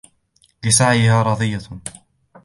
لِسَعْيِهَا 0.63 1.21
رَاضِيَةٌ 1.23 1.61